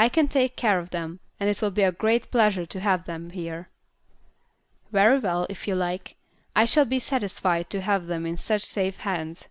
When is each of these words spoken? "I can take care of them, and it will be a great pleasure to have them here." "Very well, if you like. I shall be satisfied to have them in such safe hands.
"I 0.00 0.08
can 0.08 0.26
take 0.26 0.56
care 0.56 0.80
of 0.80 0.90
them, 0.90 1.20
and 1.38 1.48
it 1.48 1.62
will 1.62 1.70
be 1.70 1.84
a 1.84 1.92
great 1.92 2.32
pleasure 2.32 2.66
to 2.66 2.80
have 2.80 3.04
them 3.04 3.30
here." 3.30 3.68
"Very 4.90 5.20
well, 5.20 5.46
if 5.48 5.68
you 5.68 5.76
like. 5.76 6.16
I 6.56 6.64
shall 6.64 6.86
be 6.86 6.98
satisfied 6.98 7.70
to 7.70 7.80
have 7.80 8.08
them 8.08 8.26
in 8.26 8.36
such 8.36 8.62
safe 8.64 8.96
hands. 8.96 9.46